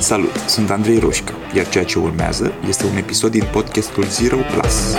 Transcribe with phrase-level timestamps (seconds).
[0.00, 4.94] Salut, sunt Andrei Roșca, iar ceea ce urmează este un episod din podcastul Zero Plus.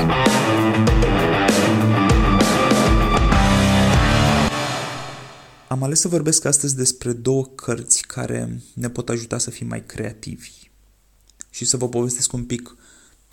[5.67, 9.85] Am ales să vorbesc astăzi despre două cărți care ne pot ajuta să fim mai
[9.85, 10.51] creativi
[11.49, 12.75] și să vă povestesc un pic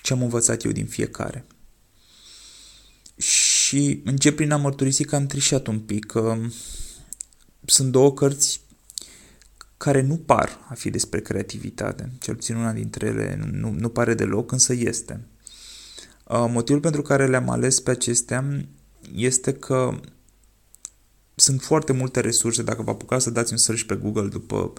[0.03, 1.47] ce am învățat eu din fiecare.
[3.17, 6.39] Și încep prin a mărturisi că am trișat un pic, că
[7.65, 8.67] sunt două cărți
[9.79, 14.15] care nu par a fi despre creativitate, cel puțin una dintre ele nu, nu pare
[14.15, 15.21] deloc, însă este.
[16.25, 18.67] Uh, motivul pentru care le-am ales pe acestea
[19.15, 20.01] este că
[21.35, 24.73] sunt foarte multe resurse, dacă vă apucați să dați un search pe Google după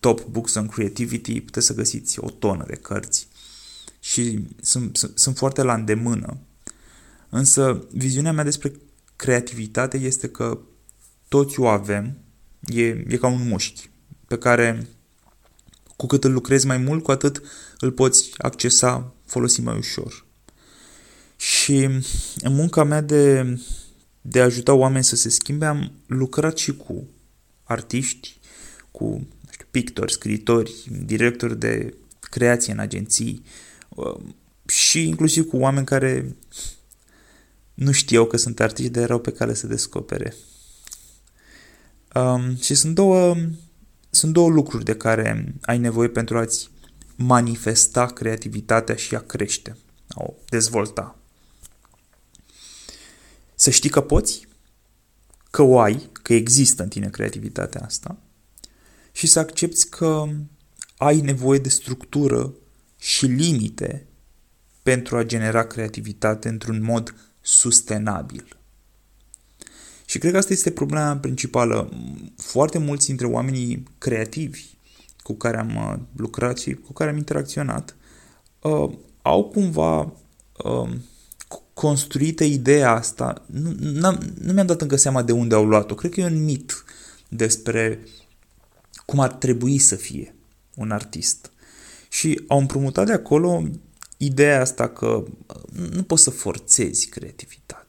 [0.00, 3.28] Top Books on Creativity, puteți să găsiți o tonă de cărți.
[4.00, 6.36] Și sunt, sunt, sunt foarte la îndemână.
[7.28, 8.72] Însă viziunea mea despre
[9.16, 10.58] creativitate este că
[11.28, 12.18] toți o avem,
[12.60, 13.92] e, e ca un mușchi
[14.34, 14.88] pe care
[15.96, 17.42] cu cât îl lucrezi mai mult, cu atât
[17.78, 20.24] îl poți accesa, folosi mai ușor.
[21.36, 21.82] Și
[22.40, 23.56] în munca mea de,
[24.20, 27.08] de a ajuta oameni să se schimbe, am lucrat și cu
[27.64, 28.38] artiști,
[28.90, 30.72] cu nu știu, pictori, scriitori,
[31.04, 33.44] directori de creație în agenții
[33.88, 34.20] uh,
[34.66, 36.36] și inclusiv cu oameni care
[37.74, 40.34] nu știau că sunt artiști, dar erau pe cale să descopere.
[42.14, 43.36] Um, și sunt două
[44.14, 46.70] sunt două lucruri de care ai nevoie pentru a-ți
[47.16, 49.76] manifesta creativitatea și a crește,
[50.08, 51.18] a o dezvolta.
[53.54, 54.48] Să știi că poți,
[55.50, 58.16] că o ai, că există în tine creativitatea asta
[59.12, 60.28] și să accepti că
[60.96, 62.54] ai nevoie de structură
[62.98, 64.06] și limite
[64.82, 68.56] pentru a genera creativitate într-un mod sustenabil.
[70.04, 71.90] Și cred că asta este problema principală.
[72.36, 74.64] Foarte mulți dintre oamenii creativi
[75.22, 77.96] cu care am uh, lucrat și cu care am interacționat
[78.60, 78.90] uh,
[79.22, 80.12] au cumva
[80.64, 80.90] uh,
[81.74, 83.44] construită ideea asta.
[83.46, 85.94] Nu, nu mi-am dat încă seama de unde au luat-o.
[85.94, 86.84] Cred că e un mit
[87.28, 88.00] despre
[89.06, 90.34] cum ar trebui să fie
[90.74, 91.52] un artist.
[92.08, 93.62] Și au împrumutat de acolo
[94.16, 97.83] ideea asta că uh, nu poți să forțezi creativitatea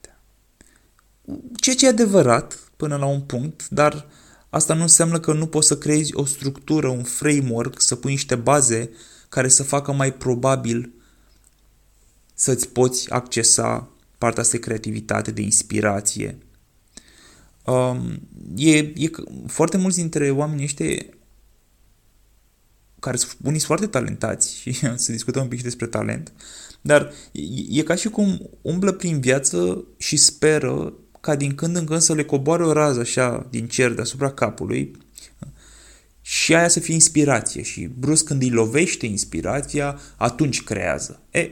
[1.55, 4.07] ceea ce e adevărat până la un punct, dar
[4.49, 8.35] asta nu înseamnă că nu poți să creezi o structură, un framework, să pui niște
[8.35, 8.89] baze
[9.29, 10.93] care să facă mai probabil
[12.33, 16.37] să-ți poți accesa partea asta de creativitate, de inspirație.
[17.65, 18.19] Um,
[18.55, 19.09] e, e,
[19.47, 21.05] foarte mulți dintre oamenii ăștia
[22.99, 26.33] care sunt unii sunt foarte talentați și să discutăm un pic despre talent,
[26.81, 30.93] dar e, e ca și cum umblă prin viață și speră
[31.25, 34.91] ca din când în când să le coboare o rază așa din cer deasupra capului
[36.21, 41.21] și aia să fie inspirație și brusc când îi lovește inspirația, atunci creează.
[41.31, 41.51] E,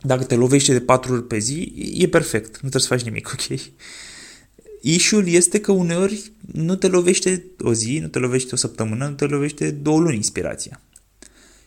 [0.00, 3.28] dacă te lovește de patru ori pe zi, e perfect, nu trebuie să faci nimic,
[3.32, 3.60] ok?
[4.80, 9.14] Ișul este că uneori nu te lovește o zi, nu te lovește o săptămână, nu
[9.14, 10.80] te lovește două luni inspirația.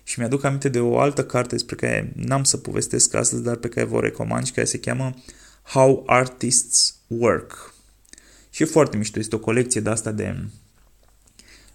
[0.03, 3.69] Și mi-aduc aminte de o altă carte despre care n-am să povestesc astăzi, dar pe
[3.69, 5.13] care vă recomand și care se cheamă
[5.63, 7.73] How Artists Work.
[8.49, 10.47] Și e foarte mișto, este o colecție de asta de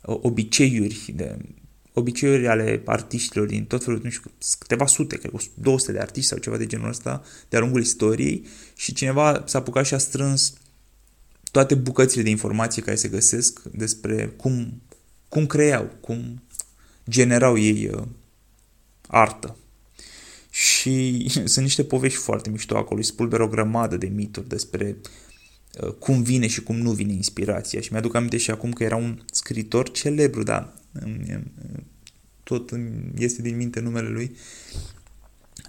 [0.03, 1.39] obiceiuri, de
[1.93, 6.39] obiceiuri ale artiștilor din tot felul, nu știu, câteva sute, cred 200 de artiști sau
[6.39, 8.47] ceva de genul ăsta, de-a lungul istoriei
[8.77, 10.53] și cineva s-a apucat și a strâns
[11.51, 14.83] toate bucățile de informații care se găsesc despre cum,
[15.29, 16.43] cum creau, cum
[17.09, 18.03] generau ei uh,
[19.07, 19.57] artă.
[20.55, 24.97] Și sunt niște povești foarte mișto acolo, îi spulberă o grămadă de mituri despre
[25.81, 27.81] uh, cum vine și cum nu vine inspirația.
[27.81, 30.75] Și mi-aduc aminte și acum că era un scritor celebru, da,
[32.43, 32.71] tot
[33.19, 34.37] este din minte numele lui,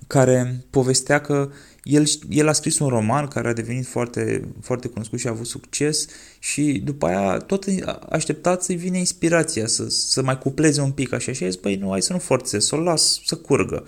[0.08, 1.52] care povestea că
[1.84, 5.48] el, el a scris un roman care a devenit foarte, foarte cunoscut și a avut
[5.48, 6.08] succes
[6.40, 7.66] și după aia tot
[8.10, 11.76] așteptat să-i vină inspirația, să, să mai cupleze un pic așa și a zis, băi,
[11.76, 13.88] nu, hai să nu forțez, să o las să curgă.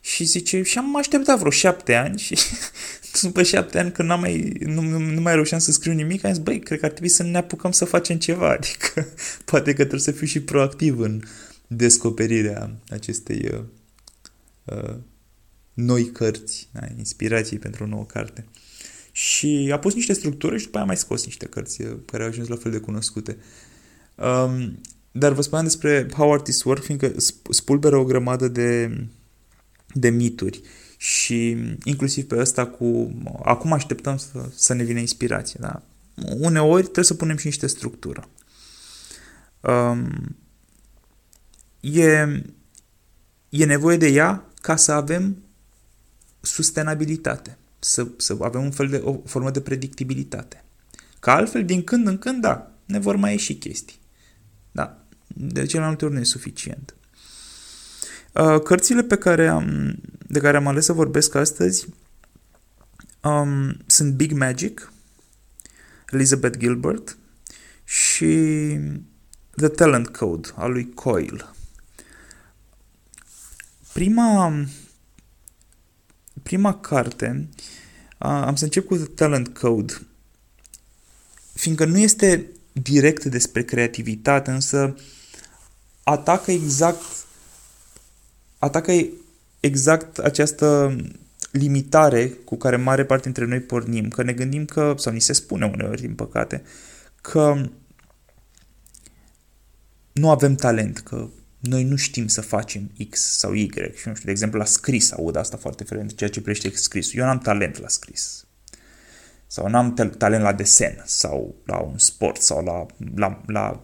[0.00, 2.38] Și zice, și am așteptat vreo șapte ani și
[3.22, 6.42] după șapte ani când n-am mai, nu, nu mai reușeam să scriu nimic, am zis,
[6.42, 9.06] băi, cred că ar trebui să ne apucăm să facem ceva, adică
[9.44, 11.22] poate că trebuie să fiu și proactiv în
[11.66, 13.60] descoperirea acestei uh,
[14.64, 14.96] uh,
[15.74, 18.44] noi cărți, da, inspirații pentru o nouă carte.
[19.12, 22.22] Și a pus niște structuri și după aia a mai scos niște cărți uh, care
[22.22, 23.36] au ajuns la fel de cunoscute.
[24.14, 24.80] Um,
[25.12, 27.14] dar vă spuneam despre How Artists Work, fiindcă
[27.50, 28.90] spulberă o grămadă de
[29.92, 30.60] de mituri
[30.96, 35.82] și inclusiv pe ăsta cu acum așteptăm să, să ne vină inspirație, da?
[36.38, 38.28] Uneori trebuie să punem și niște structură.
[39.60, 40.36] Um,
[41.80, 42.42] e,
[43.48, 45.42] e nevoie de ea ca să avem
[46.40, 50.64] sustenabilitate, să, să avem un fel de o formă de predictibilitate.
[51.20, 53.98] Ca altfel, din când în când, da, ne vor mai ieși chestii.
[54.72, 56.94] Da, de cel mai multe ori nu e suficient.
[58.32, 59.96] Uh, cărțile pe care am,
[60.26, 61.86] de care am ales să vorbesc astăzi
[63.22, 64.92] um, sunt Big Magic,
[66.10, 67.16] Elizabeth Gilbert
[67.84, 68.26] și
[69.56, 71.44] The Talent Code al lui Coyle.
[73.92, 74.64] Prima,
[76.42, 77.48] prima carte,
[78.18, 79.92] am să încep cu The Talent Code,
[81.52, 84.94] fiindcă nu este direct despre creativitate, însă
[86.02, 87.02] atacă exact
[88.60, 88.92] atacă
[89.60, 90.96] exact această
[91.50, 95.32] limitare cu care mare parte dintre noi pornim, că ne gândim că, sau ni se
[95.32, 96.62] spune uneori, din păcate,
[97.20, 97.60] că
[100.12, 101.28] nu avem talent, că
[101.58, 103.70] noi nu știm să facem X sau Y.
[103.94, 107.18] Și nu știu, de exemplu, la scris aud asta foarte frecvent, ceea ce privește scrisul.
[107.18, 108.44] Eu n-am talent la scris.
[109.46, 113.80] Sau n-am talent la desen, sau la un sport, sau la, la, la,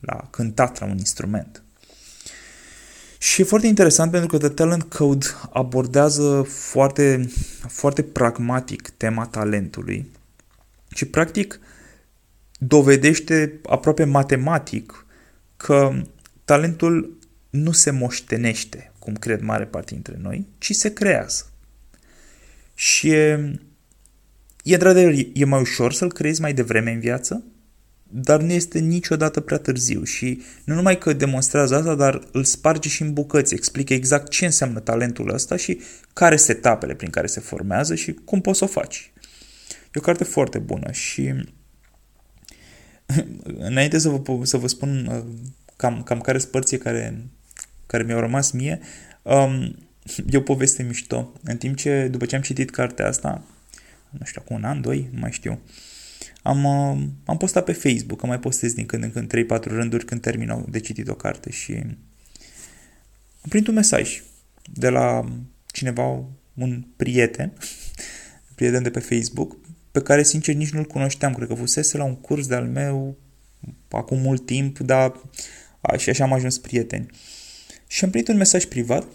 [0.00, 1.62] la cântat la un instrument.
[3.36, 7.30] Și e foarte interesant pentru că The Talent Code abordează foarte,
[7.68, 10.10] foarte pragmatic tema talentului
[10.94, 11.60] și practic
[12.58, 15.06] dovedește aproape matematic
[15.56, 16.02] că
[16.44, 17.18] talentul
[17.50, 21.50] nu se moștenește, cum cred mare parte dintre noi, ci se creează.
[22.74, 23.58] Și e,
[24.62, 27.44] e într-adevăr, e mai ușor să-l creezi mai devreme în viață,
[28.08, 32.88] dar nu este niciodată prea târziu și nu numai că demonstrează asta, dar îl sparge
[32.88, 35.80] și în bucăți, explică exact ce înseamnă talentul ăsta și
[36.12, 39.12] care sunt etapele prin care se formează și cum poți să o faci.
[39.84, 41.34] E o carte foarte bună și
[43.68, 45.24] înainte să vă, să vă spun uh,
[45.76, 47.26] cam, cam care sunt părții care,
[47.86, 48.80] care mi-au rămas mie,
[49.22, 49.76] um,
[50.30, 51.32] e o poveste mișto.
[51.42, 53.44] În timp ce, după ce am citit cartea asta,
[54.10, 55.70] nu știu, acum un an, doi, nu mai știu, uh,
[56.42, 60.04] am, uh, am postat pe Facebook, am mai postez din când în când 3-4 rânduri
[60.04, 61.72] când termin de citit o carte și
[63.40, 64.22] am primit un mesaj
[64.72, 65.24] de la
[65.66, 66.24] cineva,
[66.54, 67.52] un prieten,
[68.56, 69.56] prieten de pe Facebook,
[69.90, 73.16] pe care sincer nici nu-l cunoșteam, cred că fusese la un curs de-al meu
[73.90, 75.20] acum mult timp, dar
[75.96, 77.06] și așa am ajuns prieteni.
[77.86, 79.06] Și am primit un mesaj privat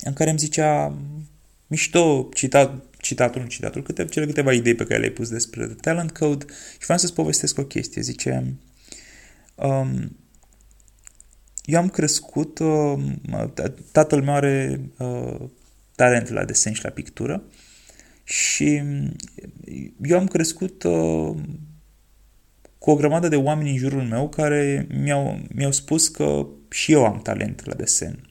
[0.00, 0.98] în care îmi zicea
[1.66, 5.74] mișto citat citatul, nu citatul, câte, cele câteva idei pe care le-ai pus despre The
[5.74, 8.02] Talent Code și vreau să-ți povestesc o chestie.
[8.02, 8.54] Zice,
[9.54, 10.16] um,
[11.64, 13.02] eu am crescut, uh,
[13.92, 15.40] tatăl meu are uh,
[15.94, 17.42] talent la desen și la pictură
[18.24, 18.82] și
[20.02, 21.36] eu am crescut uh,
[22.78, 27.04] cu o grămadă de oameni în jurul meu care mi-au, mi-au spus că și eu
[27.04, 28.28] am talent la desen.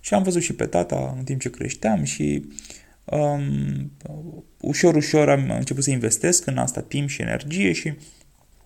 [0.00, 2.44] Și am văzut și pe tata în timp ce creșteam și
[3.06, 3.92] um,
[4.60, 7.94] ușor, ușor am început să investesc în asta timp și energie și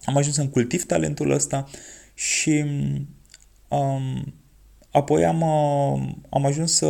[0.05, 1.69] am ajuns să cultiv talentul ăsta
[2.15, 2.65] și
[3.69, 4.35] um,
[4.91, 6.87] apoi am, uh, am ajuns să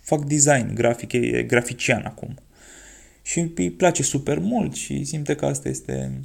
[0.00, 2.38] fac design grafic, e grafician acum.
[3.22, 6.20] Și îi place super mult și simte că asta este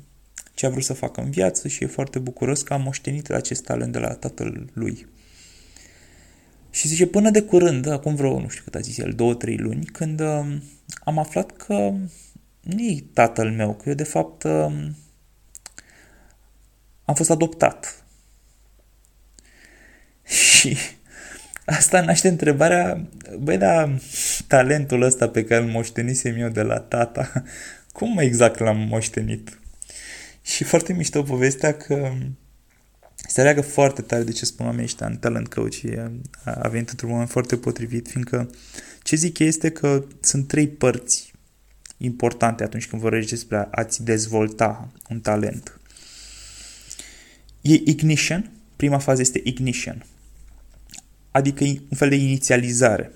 [0.54, 3.64] ce a vrut să facă în viață și e foarte bucuros că am moștenit acest
[3.64, 5.08] talent de la tatăl lui.
[6.74, 9.58] Și zice, până de curând, acum vreo, nu știu cât a zis el, două, trei
[9.58, 10.58] luni, când uh,
[11.04, 11.94] am aflat că
[12.62, 14.74] nu e tatăl meu, că eu de fapt uh,
[17.06, 18.06] am fost adoptat.
[20.58, 20.78] Și
[21.66, 23.08] asta naște întrebarea,
[23.40, 24.00] băi, dar
[24.48, 27.44] talentul ăsta pe care îl moștenisem eu de la tata,
[27.92, 29.60] cum exact l-am moștenit?
[30.42, 32.12] Și foarte mișto povestea că
[33.28, 35.90] se leagă foarte tare de ce spun oamenii ăștia în talent coach și
[36.44, 38.50] a venit într-un moment foarte potrivit, fiindcă
[39.04, 41.34] ce zic ei este că sunt trei părți
[41.98, 45.80] importante atunci când vorbești despre a-ți dezvolta un talent.
[47.62, 50.06] E ignition, prima fază este ignition,
[51.32, 53.12] adică un fel de inițializare.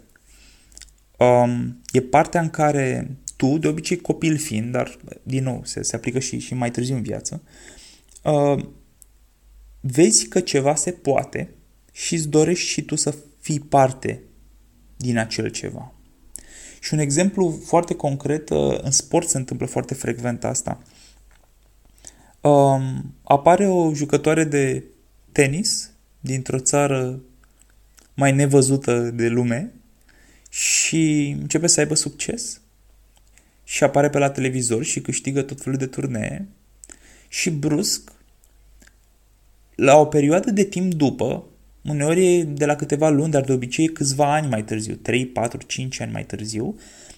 [1.17, 5.95] Um, e partea în care tu, de obicei copil fiind, dar din nou se, se
[5.95, 7.41] aplică și, și mai târziu în viață,
[8.23, 8.65] uh,
[9.79, 11.49] vezi că ceva se poate
[11.91, 14.21] și îți dorești și tu să fii parte
[14.97, 15.93] din acel ceva.
[16.79, 20.81] Și un exemplu foarte concret, uh, în sport se întâmplă foarte frecvent asta.
[22.41, 24.83] Um, apare o jucătoare de
[25.31, 27.19] tenis dintr-o țară
[28.13, 29.71] mai nevăzută de lume
[30.49, 32.61] și începe să aibă succes
[33.63, 36.47] și apare pe la televizor și câștigă tot felul de turnee
[37.27, 38.11] și brusc
[39.77, 41.43] la o perioadă de timp după,
[41.83, 45.59] uneori e de la câteva luni, dar de obicei câțiva ani mai târziu, 3, 4,
[45.67, 46.75] 5 ani mai târziu,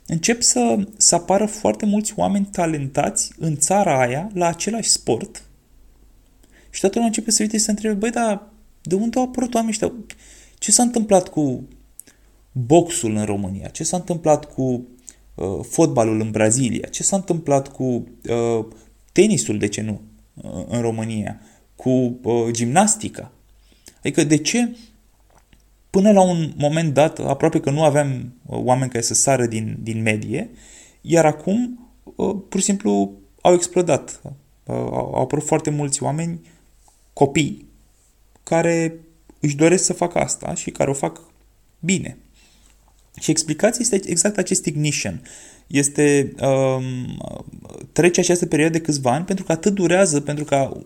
[0.08, 5.44] încep să, să apară foarte mulți oameni talentați în țara aia la același sport
[6.70, 8.48] și toată lumea începe să uite și să întrebe, băi, dar
[8.82, 10.16] de unde au apărut oamenii ăștia?
[10.58, 11.68] Ce s-a întâmplat cu
[12.51, 13.68] boxul în România?
[13.68, 14.63] Ce s-a întâmplat cu
[15.36, 16.88] uh, fotbalul în Brazilia?
[16.88, 18.66] Ce s-a întâmplat cu uh,
[19.12, 20.01] tenisul, de ce nu,
[20.34, 21.42] uh, în România?
[21.80, 23.32] Cu uh, gimnastica?
[23.98, 24.78] Adică de ce
[25.90, 29.78] până la un moment dat aproape că nu aveam uh, oameni care să sară din,
[29.82, 30.50] din medie,
[31.02, 34.22] iar acum uh, pur și simplu au explodat.
[34.24, 36.42] Uh, au apărut foarte mulți oameni,
[37.14, 37.68] copii,
[38.44, 39.00] care
[39.40, 41.22] își doresc să facă asta și care o fac
[41.80, 42.18] bine.
[43.20, 45.22] Și explicația este exact acest ignition.
[45.70, 46.84] Este um,
[47.92, 50.78] trece această perioadă de câțiva ani pentru că atât durează, pentru că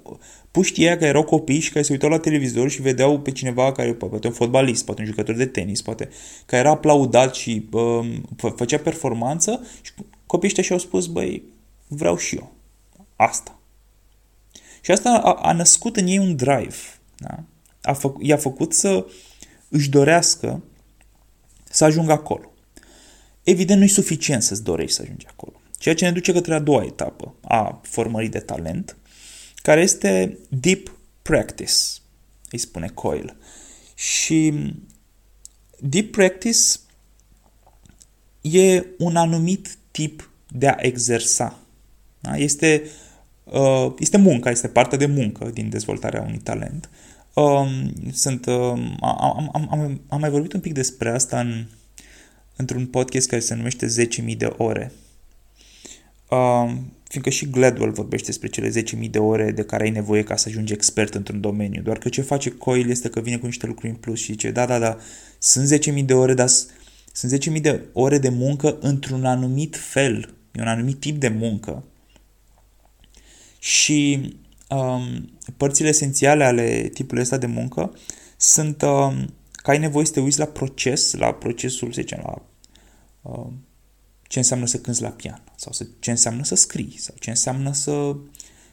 [0.52, 3.72] puștii aia care erau copii și care se uitau la televizor și vedeau pe cineva
[3.72, 6.10] care, poate un fotbalist, poate un jucător de tenis, poate,
[6.46, 8.06] care era aplaudat și um,
[8.56, 9.92] făcea performanță și
[10.25, 11.44] copiii ăștia și-au spus, băi,
[11.88, 12.52] vreau și eu
[13.16, 13.60] asta.
[14.82, 16.75] Și asta a, a născut în ei un drive.
[17.18, 17.44] Da?
[17.82, 19.06] A fă, i-a făcut să
[19.70, 20.63] își dorească
[21.63, 22.52] să ajungă acolo.
[23.44, 25.62] Evident, nu e suficient să-ți dorești să ajungi acolo.
[25.78, 28.98] Ceea ce ne duce către a doua etapă a formării de talent,
[29.56, 31.74] care este deep practice,
[32.52, 33.36] îi spune Coyle.
[33.96, 34.54] Și
[35.80, 36.60] deep practice
[38.42, 41.60] e un anumit tip de a exersa.
[42.20, 42.36] Da?
[42.36, 42.84] Este,
[43.44, 46.90] uh, este munca, este parte de muncă din dezvoltarea unui talent.
[47.34, 51.66] Um, sunt, um, am, am, am, am mai vorbit un pic despre asta în,
[52.55, 53.88] într-un podcast care se numește
[54.25, 54.91] 10.000 de ore.
[56.29, 60.36] Um, fiindcă și Gladwell vorbește despre cele 10.000 de ore de care ai nevoie ca
[60.36, 61.81] să ajungi expert într-un domeniu.
[61.81, 64.51] Doar că ce face Coil este că vine cu niște lucruri în plus și zice,
[64.51, 64.98] da, da, da,
[65.39, 66.48] sunt 10.000 de ore, dar
[67.12, 71.83] sunt 10.000 de ore de muncă într-un anumit fel, e un anumit tip de muncă.
[73.60, 74.33] Și
[74.69, 77.93] um, părțile esențiale ale tipului ăsta de muncă
[78.38, 79.33] sunt um,
[79.63, 82.41] că ai nevoie să te uiți la proces, la procesul, să zicem, la
[83.22, 83.65] um,
[84.27, 87.74] ce înseamnă să cânți la pian sau să, ce înseamnă să scrii sau ce înseamnă
[87.74, 88.15] să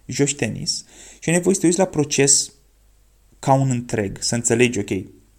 [0.07, 0.85] joci tenis
[1.19, 2.53] și ai nevoie să te uiți la proces
[3.39, 4.91] ca un întreg, să înțelegi, ok,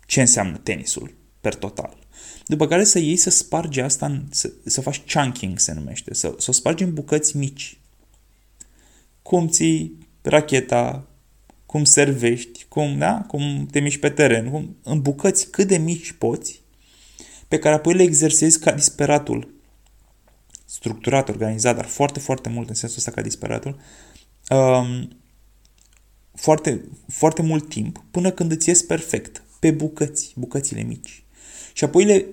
[0.05, 1.97] ce înseamnă tenisul per total.
[2.45, 6.35] După care să iei să spargi asta, în, să, să faci chunking se numește, să,
[6.37, 7.79] să o spargi în bucăți mici.
[9.21, 11.07] Cum ții racheta,
[11.71, 13.21] cum servești, cum, da?
[13.27, 16.61] cum te miști pe teren, cum, în bucăți cât de mici poți,
[17.47, 19.53] pe care apoi le exersezi ca disperatul
[20.65, 23.79] structurat, organizat, dar foarte, foarte mult în sensul ăsta ca disperatul,
[24.49, 25.09] um,
[26.33, 31.23] foarte, foarte mult timp, până când îți ies perfect, pe bucăți, bucățile mici.
[31.73, 32.25] Și apoi le,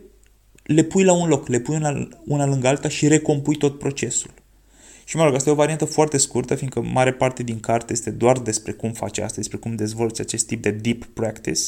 [0.63, 4.31] le pui la un loc, le pui una, una lângă alta și recompui tot procesul.
[5.09, 8.11] Și mă rog, asta e o variantă foarte scurtă, fiindcă mare parte din carte este
[8.11, 11.61] doar despre cum faci asta, despre cum dezvolți acest tip de deep practice.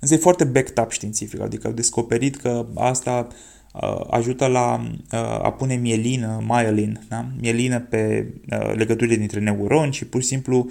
[0.00, 3.28] Însă e foarte backed up științific, adică au descoperit că asta
[3.82, 7.26] Uh, ajută la uh, a pune mielină, myelin, da?
[7.40, 10.70] mielină pe uh, legăturile dintre neuroni și pur și simplu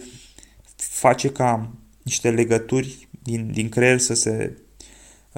[0.76, 1.72] face ca
[2.04, 4.58] niște legături din, din creier să se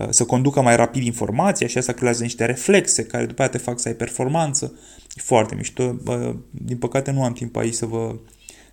[0.09, 3.79] să conducă mai rapid informația și asta creează niște reflexe care după aceea te fac
[3.79, 4.73] să ai performanță.
[5.15, 5.95] E foarte mișto.
[6.51, 8.15] Din păcate nu am timp aici să vă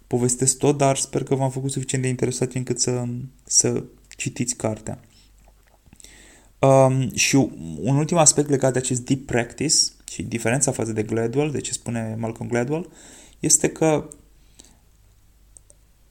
[0.06, 3.04] povestesc tot, dar sper că v-am făcut suficient de interesat încât să,
[3.44, 3.82] să
[4.16, 5.00] citiți cartea.
[6.58, 7.36] Um, și
[7.80, 9.74] un ultim aspect legat de acest deep practice
[10.10, 12.90] și diferența față de Gladwell, de ce spune Malcolm Gladwell,
[13.40, 14.08] este că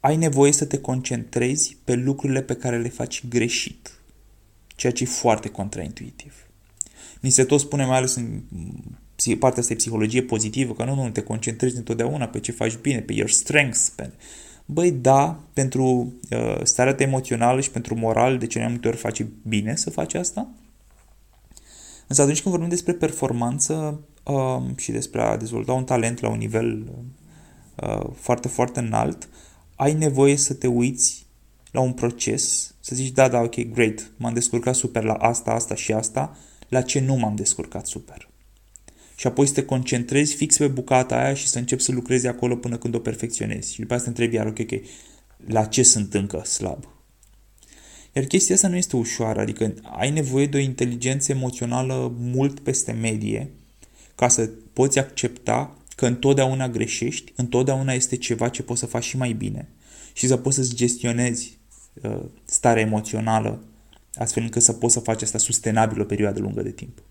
[0.00, 3.93] ai nevoie să te concentrezi pe lucrurile pe care le faci greșit,
[4.74, 6.34] ceea ce e foarte contraintuitiv.
[7.20, 8.42] Ni se tot spune, mai ales în
[9.38, 13.00] partea asta de psihologie pozitivă, că nu, nu, te concentrezi întotdeauna pe ce faci bine,
[13.00, 14.10] pe your strengths, pe
[14.66, 18.96] Băi, da, pentru uh, starea ta emoțională și pentru moral, de ce mai multe ori
[18.96, 20.48] face bine să faci asta.
[22.06, 26.38] Însă atunci când vorbim despre performanță uh, și despre a dezvolta un talent la un
[26.38, 26.92] nivel
[27.82, 29.28] uh, foarte, foarte înalt,
[29.76, 31.23] ai nevoie să te uiți
[31.74, 35.74] la un proces, să zici, da, da, ok, great, m-am descurcat super la asta, asta
[35.74, 36.36] și asta,
[36.68, 38.28] la ce nu m-am descurcat super
[39.16, 42.56] și apoi să te concentrezi fix pe bucata aia și să începi să lucrezi acolo
[42.56, 43.72] până când o perfecționezi.
[43.72, 44.80] Și după asta te întrebi iar, ok, ok,
[45.46, 46.84] la ce sunt încă slab?
[48.12, 52.92] Iar chestia asta nu este ușoară, adică ai nevoie de o inteligență emoțională mult peste
[52.92, 53.50] medie
[54.14, 59.16] ca să poți accepta că întotdeauna greșești, întotdeauna este ceva ce poți să faci și
[59.16, 59.68] mai bine
[60.12, 61.63] și să poți să-ți gestionezi uh,
[62.44, 63.64] stare emoțională,
[64.14, 67.02] astfel încât să poți să faci asta sustenabil o perioadă lungă de timp.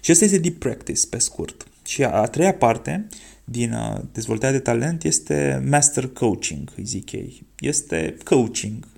[0.00, 1.66] Și asta este deep practice, pe scurt.
[1.86, 3.06] Și a, a treia parte
[3.44, 7.46] din uh, dezvoltarea de talent este master coaching, îi zic ei.
[7.58, 8.88] Este coaching.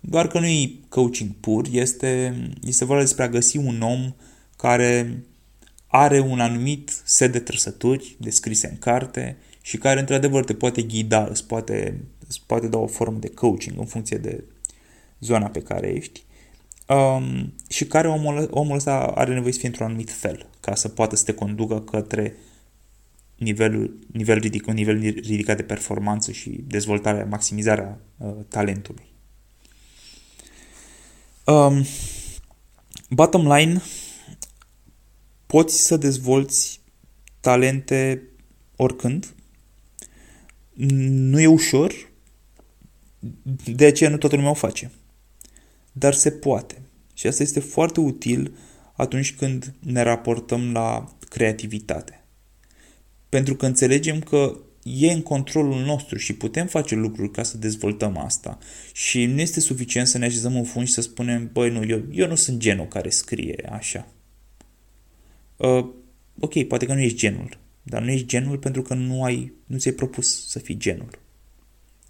[0.00, 4.14] Doar că nu e coaching pur, este, este vorba despre a găsi un om
[4.56, 5.24] care
[5.86, 11.26] are un anumit set de trăsături descrise în carte și care într-adevăr te poate ghida,
[11.30, 14.44] îți poate, îți poate da o formă de coaching în funcție de
[15.20, 16.24] zona pe care ești
[16.88, 20.88] um, și care omul, omul ăsta are nevoie să fie într-un anumit fel ca să
[20.88, 22.36] poată să te conducă către
[23.36, 29.04] nivelul, nivel ridic, un nivel ridicat de performanță și dezvoltarea, maximizarea uh, talentului.
[31.44, 31.84] Um,
[33.08, 33.82] bottom line,
[35.46, 36.80] poți să dezvolți
[37.40, 38.22] talente
[38.76, 39.34] oricând.
[41.08, 41.92] Nu e ușor,
[43.64, 44.90] de aceea nu toată lumea o face.
[45.92, 46.82] Dar se poate.
[47.14, 48.54] Și asta este foarte util
[48.92, 52.24] atunci când ne raportăm la creativitate.
[53.28, 58.16] Pentru că înțelegem că e în controlul nostru și putem face lucruri ca să dezvoltăm
[58.16, 58.58] asta.
[58.92, 62.02] Și nu este suficient să ne așezăm în fund și să spunem, băi, nu, eu,
[62.10, 64.08] eu nu sunt genul care scrie așa.
[65.56, 65.86] Uh,
[66.40, 69.78] ok, poate că nu ești genul, dar nu ești genul pentru că nu ai, nu
[69.78, 71.18] ți-ai propus să fii genul.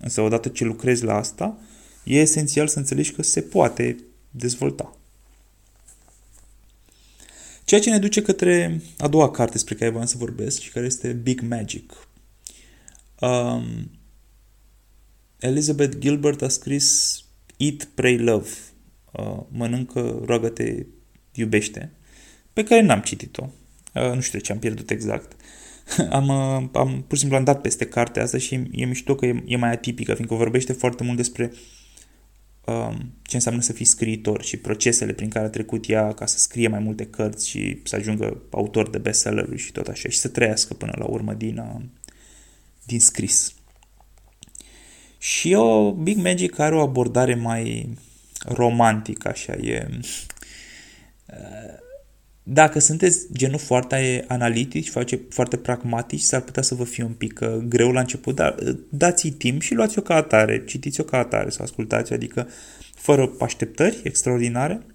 [0.03, 1.59] Însă odată ce lucrezi la asta,
[2.05, 3.97] e esențial să înțelegi că se poate
[4.31, 4.97] dezvolta.
[7.65, 10.87] Ceea ce ne duce către a doua carte despre care voiam să vorbesc și care
[10.87, 12.09] este Big Magic.
[13.21, 13.91] Um,
[15.39, 17.19] Elizabeth Gilbert a scris
[17.57, 18.51] Eat, Pray, Love.
[19.13, 20.87] Uh, mănâncă, roagă-te,
[21.35, 21.93] iubește.
[22.53, 23.49] Pe care n-am citit-o.
[23.95, 25.33] Uh, nu știu de ce am pierdut exact.
[25.33, 25.62] am, uh,
[26.11, 26.71] am,
[27.07, 29.73] pur și simplu am dat peste cartea asta și e mișto că e, e mai
[29.73, 31.59] atipică, fiindcă vorbește foarte mult despre uh,
[32.65, 36.39] Um, ce înseamnă să fii scriitor și procesele prin care a trecut ea ca să
[36.39, 40.29] scrie mai multe cărți și să ajungă autor de bestseller și tot așa și să
[40.29, 41.83] trăiască până la urmă din, uh,
[42.85, 43.55] din scris.
[45.19, 47.97] Și o Big Magic are o abordare mai
[48.45, 49.89] romantică, așa, e...
[51.27, 51.81] Uh,
[52.43, 57.41] dacă sunteți genul foarte analitic, face foarte pragmatic, s-ar putea să vă fie un pic
[57.43, 61.51] uh, greu la început, dar uh, dați-i timp și luați-o ca atare, citiți-o ca atare,
[61.51, 62.49] să ascultați, adică
[62.95, 64.87] fără așteptări extraordinare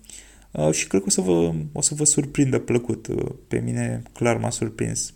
[0.51, 3.07] uh, și cred că o să vă, o să vă surprindă plăcut.
[3.47, 5.13] Pe mine clar m-a surprins.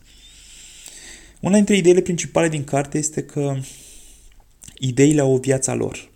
[1.40, 3.56] Una dintre ideile principale din carte este că
[4.78, 6.10] ideile au o viața lor.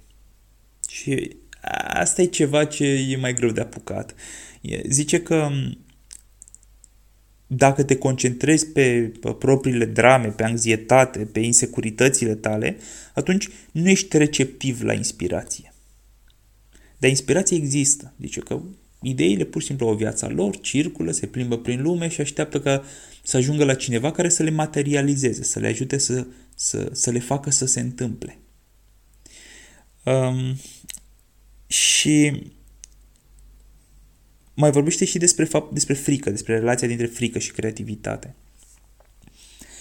[0.89, 1.35] Și
[1.93, 4.15] asta e ceva ce e mai greu de apucat.
[4.87, 5.49] Zice că
[7.47, 12.77] dacă te concentrezi pe, pe propriile drame, pe anxietate, pe insecuritățile tale,
[13.13, 15.73] atunci nu ești receptiv la inspirație.
[16.97, 18.13] Dar inspirație există.
[18.19, 18.61] Zice că
[19.01, 22.83] ideile pur și simplu au viața lor, circulă, se plimbă prin lume și așteaptă ca
[23.23, 27.19] să ajungă la cineva care să le materializeze, să le ajute să, să, să le
[27.19, 28.39] facă să se întâmple.
[30.03, 30.55] Um,
[31.67, 32.41] și
[34.55, 38.35] mai vorbește și despre, fapt, despre frică, despre relația dintre frică și creativitate.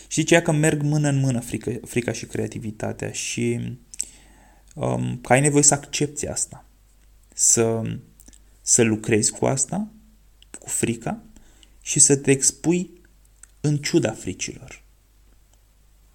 [0.08, 3.76] Și zicea că merg mână în mână frică, frica și creativitatea și
[4.74, 6.64] um, că ai nevoie să accepti asta.
[7.34, 7.82] Să,
[8.62, 9.88] să lucrezi cu asta,
[10.58, 11.22] cu frica
[11.82, 12.90] și să te expui
[13.60, 14.82] în ciuda fricilor.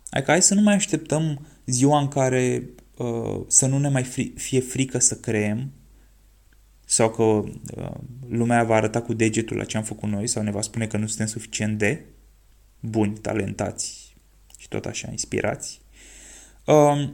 [0.10, 4.34] Adică hai să nu mai așteptăm ziua în care uh, să nu ne mai fri-
[4.36, 5.72] fie frică să creăm
[6.92, 7.96] sau că uh,
[8.30, 10.98] lumea va arăta cu degetul la ce am făcut noi sau ne va spune că
[10.98, 12.06] nu suntem suficient de
[12.80, 14.16] buni, talentați
[14.58, 15.82] și tot așa, inspirați.
[16.66, 17.10] Uh,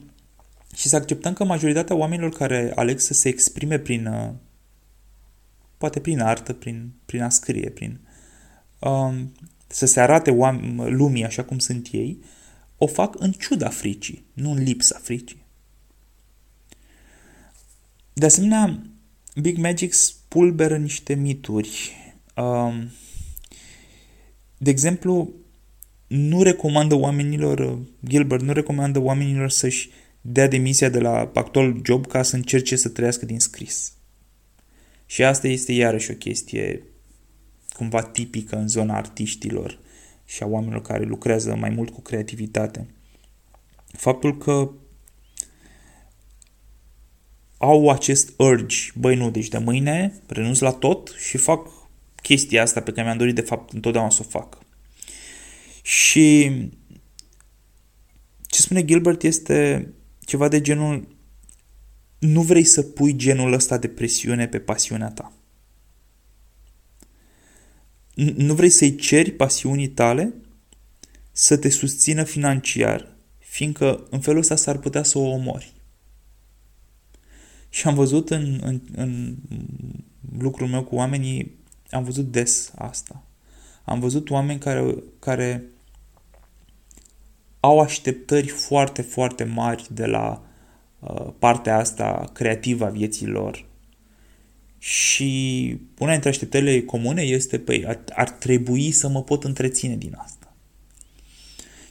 [0.76, 4.30] și să acceptăm că majoritatea oamenilor care aleg să se exprime prin, uh,
[5.78, 8.00] poate prin artă, prin, prin a scrie, prin
[8.80, 9.24] uh,
[9.68, 12.24] să se arate oameni, lumii așa cum sunt ei,
[12.78, 15.46] o fac în ciuda fricii, nu în lipsa fricii.
[18.14, 18.95] De asemenea,
[19.42, 21.94] Big Magic spulberă niște mituri.
[22.36, 22.92] Um,
[24.58, 25.34] de exemplu,
[26.08, 29.90] nu recomandă oamenilor, Gilbert nu recomandă oamenilor să-și
[30.22, 33.94] dea demisia de la actual job ca să încerce să trăiască din scris.
[35.06, 36.84] Și asta este iarăși o chestie
[37.74, 39.80] cumva tipică în zona artiștilor
[40.26, 42.88] și a oamenilor care lucrează mai mult cu creativitate.
[43.86, 44.72] Faptul că
[47.58, 51.68] au acest urge, băi nu, deci de mâine renunț la tot și fac
[52.22, 54.58] chestia asta pe care mi-am dorit de fapt întotdeauna să o fac.
[55.82, 56.52] Și
[58.42, 59.90] ce spune Gilbert este
[60.20, 61.16] ceva de genul
[62.20, 65.34] nu vrei să pui genul ăsta de presiune pe pasiunea ta.
[68.36, 70.34] Nu vrei să-i ceri pasiunii tale
[71.32, 75.75] să te susțină financiar, fiindcă în felul ăsta s-ar putea să o omori.
[77.76, 79.36] Și am văzut în, în, în
[80.40, 81.56] lucrul meu cu oamenii,
[81.90, 83.24] am văzut des asta.
[83.84, 85.64] Am văzut oameni care, care
[87.60, 90.46] au așteptări foarte, foarte mari de la
[91.00, 93.66] uh, partea asta creativă a vieții lor.
[94.78, 100.16] Și una dintre așteptările comune este, păi, ar, ar trebui să mă pot întreține din
[100.18, 100.54] asta.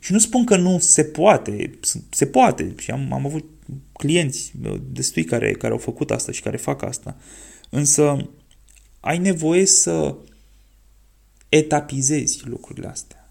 [0.01, 1.79] Și nu spun că nu se poate,
[2.11, 3.45] se poate și am, am avut
[3.93, 7.17] clienți uh, destui care, care au făcut asta și care fac asta.
[7.71, 8.31] Însă
[9.01, 10.17] ai nevoie să
[11.49, 13.29] etapizezi lucrurile astea.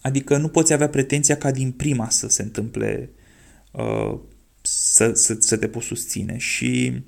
[0.00, 3.10] Adică nu poți avea pretenția ca din prima să se întâmple
[3.70, 4.18] uh,
[4.62, 7.02] să, să, să te poți susține și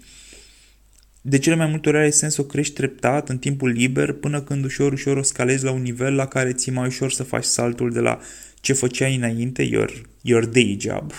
[1.20, 4.42] de cele mai multe ori are sens să o crești treptat în timpul liber până
[4.42, 7.44] când ușor, ușor o scalezi la un nivel la care ți mai ușor să faci
[7.44, 8.20] saltul de la
[8.60, 11.12] ce făceai înainte, your, your day job,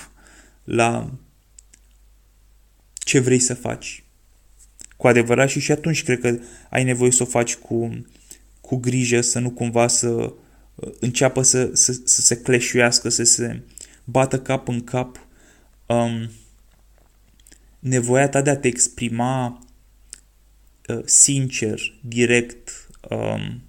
[0.67, 1.11] la
[2.93, 4.03] ce vrei să faci.
[4.97, 8.05] Cu adevărat și și atunci cred că ai nevoie să o faci cu,
[8.61, 13.61] cu grijă, să nu cumva să uh, înceapă să, să, să se cleșuiască, să se
[14.03, 15.27] bată cap în cap
[15.85, 16.29] um,
[17.79, 19.65] nevoia ta de a te exprima
[20.87, 23.61] uh, sincer, direct, um,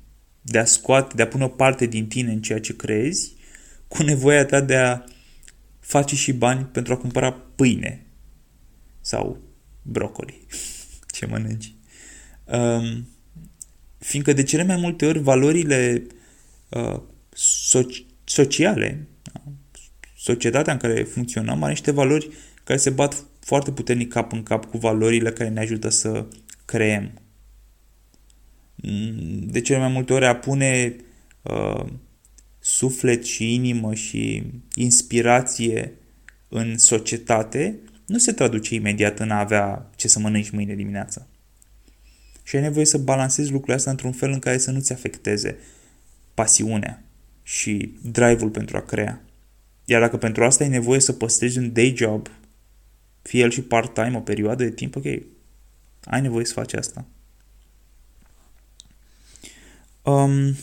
[0.42, 3.32] de a scoate, de a pune o parte din tine în ceea ce crezi,
[3.88, 5.02] cu nevoia ta de a
[5.88, 8.07] face și bani pentru a cumpăra pâine
[9.01, 9.38] sau
[9.83, 10.46] brocoli,
[11.14, 11.74] ce mănânci.
[12.44, 13.09] Um,
[13.98, 16.07] fiindcă de cele mai multe ori valorile
[16.68, 17.01] uh,
[17.33, 19.42] so- sociale, da?
[20.16, 22.31] societatea în care funcționăm are niște valori
[22.64, 26.27] care se bat foarte puternic cap în cap cu valorile care ne ajută să
[26.64, 27.20] creăm.
[28.74, 30.96] Mm, de cele mai multe ori a pune
[31.42, 31.85] uh,
[32.68, 34.42] suflet și inimă și
[34.74, 35.92] inspirație
[36.48, 41.28] în societate nu se traduce imediat în a avea ce să mănânci mâine dimineață.
[42.42, 45.59] Și ai nevoie să balancezi lucrurile astea într-un fel în care să nu-ți afecteze
[46.35, 47.04] pasiunea
[47.42, 49.22] și drive-ul pentru a crea.
[49.85, 52.28] Iar dacă pentru asta ai nevoie să păstrezi un day job,
[53.22, 55.04] fie el și part-time o perioadă de timp, ok,
[56.04, 57.04] ai nevoie să faci asta.
[60.02, 60.57] Um,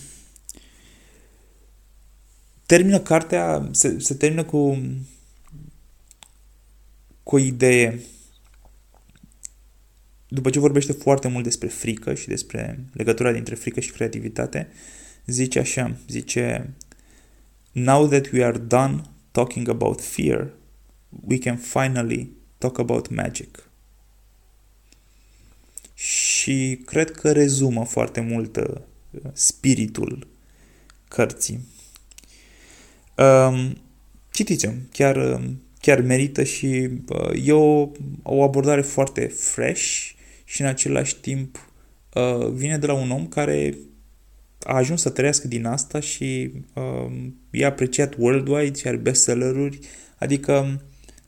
[2.66, 4.78] termină cartea, se, se termină cu,
[7.24, 8.00] cu o idee
[10.28, 14.68] după ce vorbește foarte mult despre frică și despre legătura dintre frică și creativitate,
[15.26, 16.74] zice așa, zice
[17.72, 19.02] Now that we are done
[19.32, 20.54] talking about fear,
[21.10, 23.70] we can finally talk about magic.
[25.94, 28.76] Și cred că rezumă foarte mult uh,
[29.34, 30.28] spiritul
[31.08, 31.60] cărții.
[33.18, 33.78] Um,
[34.32, 37.90] citiți-o, chiar, um, chiar merită și uh, e o,
[38.24, 40.10] o abordare foarte fresh
[40.44, 41.70] și în același timp
[42.14, 43.78] uh, vine de la un om care
[44.64, 47.12] a ajuns să trăiască din asta și uh,
[47.50, 49.80] e apreciat worldwide și are bestselleruri,
[50.18, 50.82] adică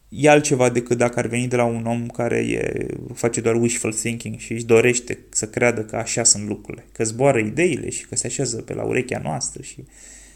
[0.10, 3.94] e altceva decât dacă ar veni de la un om care e, face doar wishful
[3.94, 8.16] thinking și își dorește să creadă că așa sunt lucrurile, că zboară ideile și că
[8.16, 9.84] se așează pe la urechea noastră și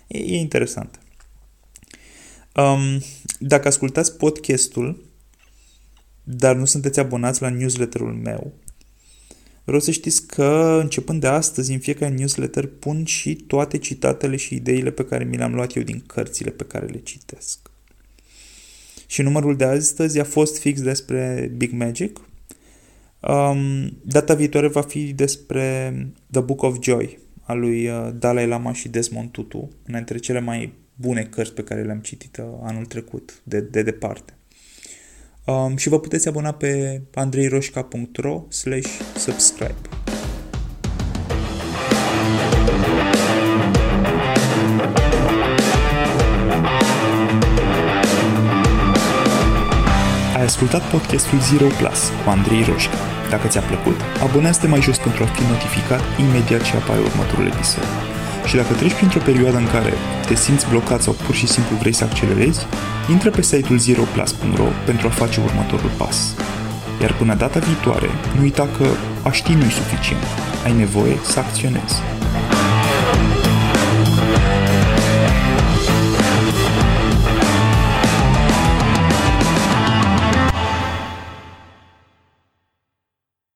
[0.07, 0.99] e, e interesant.
[2.55, 3.01] Um,
[3.39, 5.05] dacă ascultați podcastul,
[6.23, 8.53] dar nu sunteți abonați la newsletterul meu,
[9.63, 14.55] Vreau să știți că, începând de astăzi, în fiecare newsletter pun și toate citatele și
[14.55, 17.59] ideile pe care mi le-am luat eu din cărțile pe care le citesc.
[19.07, 22.19] Și numărul de astăzi a fost fix despre Big Magic.
[23.19, 25.93] Um, data viitoare va fi despre
[26.31, 30.39] The Book of Joy al lui uh, Dalai Lama și Desmond Tutu, una dintre cele
[30.39, 34.34] mai bune cărți pe care le-am citit uh, anul trecut, de, de departe.
[35.45, 39.75] Um, și vă puteți abona pe andreiroșca.ro slash subscribe.
[50.36, 52.97] Ai ascultat podcastul Zero Plus cu Andrei Roșca.
[53.30, 58.11] Dacă ți-a plăcut, abonează-te mai jos pentru a fi notificat imediat ce apare următorul episod.
[58.45, 59.93] Și dacă treci printr-o perioadă în care
[60.27, 62.65] te simți blocat sau pur și simplu vrei să accelerezi,
[63.10, 66.36] intră pe site-ul zeroplus.ro pentru a face următorul pas.
[67.01, 68.88] Iar până data viitoare, nu uita că
[69.23, 70.23] a ști nu suficient.
[70.65, 71.95] Ai nevoie să acționezi.